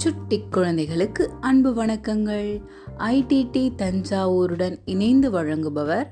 [0.00, 2.64] சுட்டி குழந்தைகளுக்கு அன்பு வணக்கங்கள்.
[2.98, 6.06] ஐடிடி தஞ்சாவூருடன் இணைந்து வழங்குபவர்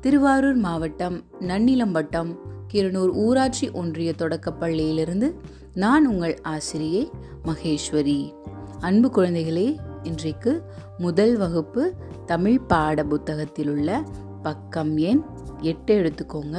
[0.00, 2.36] திருவாரூர் மாவட்டம் நன்னிலம்பட்டம்
[2.72, 5.34] கிருநூர் ஊராட்சி ஒன்றிய தொடக்கப்பள்ளியிலிருந்து
[5.74, 7.10] நான் உங்கள் ஆசிரியை
[7.44, 8.32] மகேஸ்வரி.
[8.80, 10.62] அன்பு குழந்தைகளே இன்றைக்கு
[10.98, 11.94] முதல் வகுப்பு
[12.26, 14.04] தமிழ் பாட புத்தகத்தில் உள்ள
[14.42, 15.22] பக்கம் எண்
[15.60, 16.58] எட்டு எடுத்துக்கோங்க.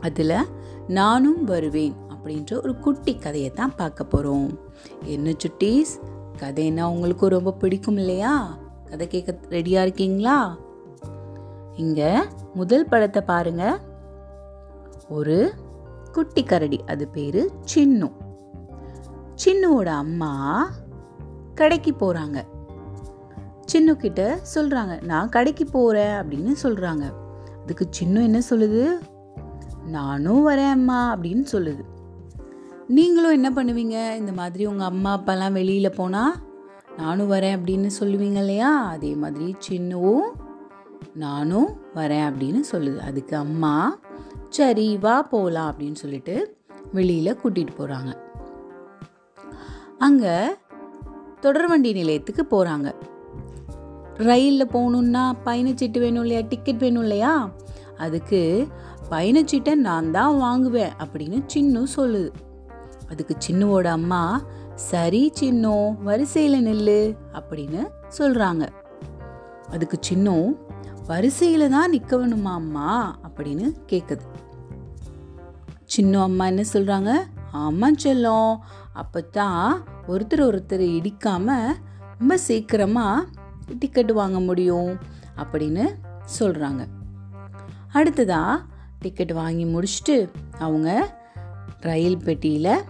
[0.00, 0.44] அதில்
[0.88, 2.04] நானும் வருவேன்.
[2.26, 4.58] அப்படின்ற ஒரு குட்டி கதையை தான் பார்க்க போகிறோம்
[5.02, 5.92] என்ன சுட்டீஸ்?
[6.38, 8.58] கதைன்னா உங்களுக்கு ரொம்ப பிடிக்கும் இல்லையா?
[8.84, 10.58] கதை கேட்க ரெடியாக இருக்கீங்களா?
[11.76, 12.10] இங்கே
[12.54, 13.80] முதல் படத்தை பாருங்க.
[15.08, 15.52] ஒரு
[16.12, 17.40] குட்டி கரடி அது பேர்
[17.74, 18.12] சின்னு.
[19.44, 20.32] சின்னுவோட அம்மா
[21.54, 22.38] கடைக்கு போகிறாங்க
[23.72, 27.04] சின்னு கிட்ட சொல்கிறாங்க நான் கடைக்கு போகிறேன் அப்படின்னு சொல்கிறாங்க
[27.62, 28.86] அதுக்கு சின்னு என்ன சொல்லுது?
[29.86, 31.84] நானும் வரேன் அம்மா அப்படின்னு சொல்லுது.
[32.88, 34.16] நீங்களும் என்ன பண்ணுவீங்க?
[34.16, 36.34] இந்த மாதிரி உங்கள் அம்மா அப்பாலாம் வெளியில் போனால்
[36.96, 38.86] நானும் வரேன் அப்படின்னு சொல்லுவீங்க இல்லையா?
[38.86, 40.28] அதே மாதிரி சின்னவும்
[41.14, 42.98] நானும் வரேன் அப்படின்னு சொல்லுது.
[42.98, 43.98] அதுக்கு அம்மா
[44.48, 46.56] சரி வா போகலாம் அப்படின்னு சொல்லிட்டு
[46.92, 48.10] வெளியில் கூட்டிகிட்டு போகிறாங்க
[49.98, 50.56] அங்கே
[51.40, 52.94] தொடர்வண்டி நிலையத்துக்கு போகிறாங்க
[54.14, 56.42] ரயிலில் போகணுன்னா பயணச்சீட்டு வேணும் இல்லையா?
[56.48, 57.50] டிக்கெட் வேணும் இல்லையா?
[57.96, 58.66] அதுக்கு
[59.10, 62.30] பயணச்சீட்டை நான் தான் வாங்குவேன் அப்படின்னு சின்னும் சொல்லுது.
[63.10, 64.42] அதுக்கு சின்னுவோட அம்மா
[64.74, 67.86] சரி சின்னோ வரிசையில் நில்லு அப்படின்னு
[68.18, 68.68] சொல்கிறாங்க
[69.68, 70.56] அதுக்கு சின்னோ
[71.06, 73.18] வரிசையில் தான் நிற்கணுமா அம்மா?
[73.28, 74.22] அப்படின்னு கேட்குது
[75.84, 77.14] சின்ன அம்மா என்ன சொல்கிறாங்க
[77.52, 78.56] ஆமாம் செல்லம்
[78.92, 81.74] அப்போ தான் ஒருத்தர் ஒருத்தர் இடிக்காமல்
[82.18, 83.24] ரொம்ப சீக்கிரமாக
[83.78, 84.98] டிக்கெட் வாங்க முடியும்
[85.36, 85.88] அப்படின்னு
[86.40, 86.86] சொல்கிறாங்க
[87.92, 88.60] அடுத்ததாக
[88.98, 91.08] டிக்கெட் வாங்கி முடிச்சுட்டு அவங்க
[91.80, 92.84] ரயில் பெட்டியில்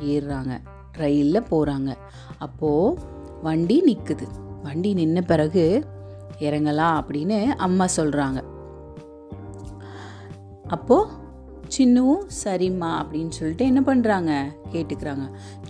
[0.00, 0.60] ஏறுறாங்க.
[0.92, 1.96] ரயிலில் போகிறாங்க
[2.38, 2.98] அப்போது
[3.42, 4.26] வண்டி நிற்குது
[4.62, 5.84] வண்டி நின்ன பிறகு
[6.38, 8.42] இறங்கலாம் அப்படின்னு அம்மா சொல்கிறாங்க
[10.66, 11.26] அப்போது
[11.76, 14.32] சின்னுவும் சரிம்மா அப்படின்னு சொல்லிட்டு என்ன பண்ணுறாங்க
[14.72, 15.24] கேட்டுக்கிறாங்க.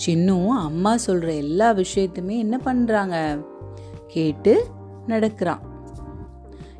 [0.06, 3.46] சின்னுவும் அம்மா சொல்கிற எல்லா விஷயத்துமே என்ன பண்ணுறாங்க
[4.06, 4.66] கேட்டு
[5.06, 5.62] நடக்கிறான்.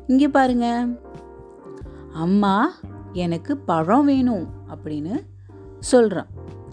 [0.07, 0.87] இங்கே பாருங்க.
[2.13, 2.71] அம்மா
[3.13, 5.15] எனக்கு பழம் வேணும் அப்படின்னு
[5.79, 6.27] சொல்கிறான்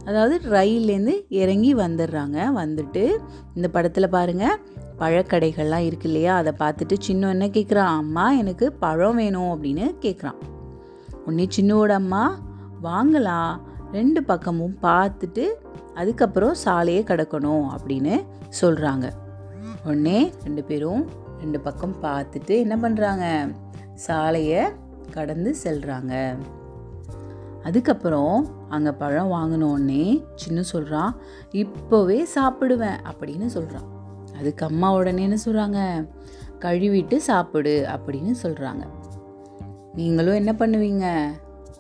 [0.07, 3.17] அதாவது ரயில்லேருந்து இறங்கி வந்துடுறாங்க வந்துட்டு
[3.55, 4.61] இந்த படத்தில் பாருங்கள்
[4.99, 6.37] பழக்கடைகள்லாம் இருக்கு இல்லையா?
[6.37, 10.39] அதை பார்த்துட்டு சின்ன என்ன கேட்குறான் அம்மா எனக்கு பழம் வேணும் அப்படின்னு கேட்குறான்
[11.27, 12.23] உடனே சின்னோட அம்மா
[12.83, 13.53] வாங்கலாம்
[13.93, 15.45] ரெண்டு பக்கமும் பார்த்துட்டு
[15.95, 18.15] அதுக்கப்புறம் சாலையே கிடக்கணும் அப்படின்னு
[18.61, 19.07] சொல்கிறாங்க
[19.85, 21.05] உடனே ரெண்டு பேரும்
[21.39, 23.27] ரெண்டு பக்கம் பார்த்துட்டு என்ன பண்ணுறாங்க
[23.95, 24.63] சாலையை
[25.15, 26.15] கடந்து செல்கிறாங்க
[27.67, 28.37] அதுக்கப்புறம்
[28.69, 30.05] அங்கே பழம் வாங்கினோடனே
[30.35, 31.13] சின்ன சொல்கிறான்
[31.63, 33.89] இப்போவே சாப்பிடுவேன் அப்படின்னு சொல்கிறான்
[34.39, 35.81] அதுக்கு அம்மா உடனேன்னு சொல்கிறாங்க
[36.59, 38.85] கழுவிட்டு சாப்பிடு அப்படின்னு சொல்கிறாங்க
[39.95, 41.07] நீங்களும் என்ன பண்ணுவீங்க?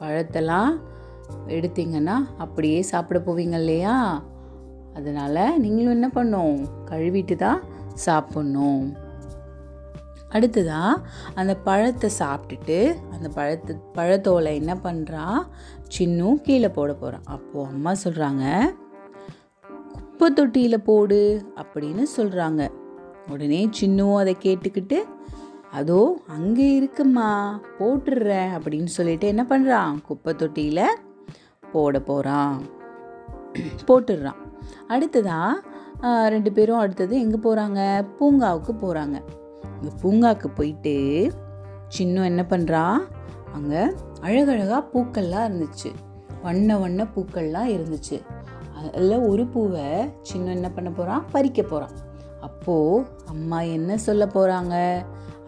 [0.01, 0.71] பழத்தெல்லாம்
[1.49, 3.97] எடுத்தீங்கன்னா அப்படியே சாப்பிட போவீங்க இல்லையா?
[4.95, 6.59] அதனால் நீங்களும் என்ன பண்ணும்?
[6.91, 7.61] கழுவிட்டு தான்
[8.07, 8.85] சாப்பிட்ணும்.
[10.31, 10.97] அடுத்ததா
[11.35, 15.43] அந்த பழத்தை சாப்பிட்டுட்டு அந்த பழத்து பழத்தோலை என்ன பண்ணுறான்
[15.89, 18.73] சின்னும் கீழே போட போகிறான் அப்போது அம்மா சொல்கிறாங்க
[19.95, 22.71] குப்பை தொட்டியில் போடு அப்படின்னு சொல்கிறாங்க
[23.29, 25.05] உடனே சின்னும் அதை கேட்டுக்கிட்டு
[25.71, 30.99] அதோ அங்கே இருக்குமா போட்டுடுறேன் அப்படின்னு சொல்லிட்டு என்ன பண்ணுறான் குப்பை தொட்டியில்
[31.73, 32.63] போட போகிறான்
[33.87, 34.37] போட்டுடுறான்.
[34.89, 35.53] அடுத்ததா
[36.29, 39.23] ரெண்டு பேரும் அடுத்தது எங்கே போகிறாங்க பூங்காவுக்கு போகிறாங்க
[39.77, 40.95] இந்த பூங்காவுக்கு போயிட்டு
[41.89, 42.99] சின்ன என்ன பண்ணுறான்
[43.53, 43.83] அங்கே
[44.21, 45.91] அழகழகாக பூக்கள்லாம் இருந்துச்சு.
[46.43, 48.17] வண்ண வண்ண பூக்கள்லாம் இருந்துச்சு.
[48.75, 51.95] அதில் ஒரு பூவை சின்ன என்ன பண்ண போகிறான் பறிக்க போகிறான்
[52.41, 54.75] அப்போது அம்மா என்ன சொல்ல போகிறாங்க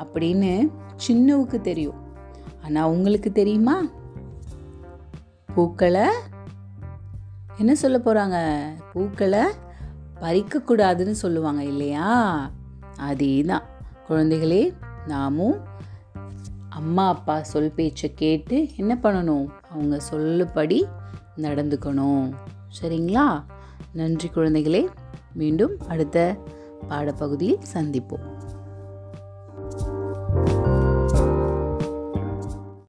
[0.02, 0.70] அப்படின்னு
[1.06, 1.98] சின்னவுக்கு தெரியும்.
[2.64, 3.76] ஆனால் உங்களுக்கு தெரியுமா?
[5.54, 6.06] பூக்களை
[7.56, 8.38] என்ன சொல்ல போகிறாங்க
[8.92, 9.44] பூக்களை
[10.20, 12.08] பறிக்கக்கூடாதுன்னு சொல்லுவாங்க இல்லையா?
[12.96, 13.66] அதே தான்
[14.08, 14.74] குழந்தைகளே
[15.06, 15.60] நாமும்
[16.68, 19.46] அம்மா அப்பா சொல் பேச்சை கேட்டு என்ன பண்ணணும்?
[19.70, 20.82] அவங்க சொல்லுபடி
[21.36, 22.32] நடந்துக்கணும்.
[22.82, 23.44] சரிங்களா?
[23.92, 24.88] நன்றி குழந்தைகளே.
[25.32, 26.36] மீண்டும் அடுத்த
[26.88, 28.37] பாடப்பகுதியில் சந்திப்போம்.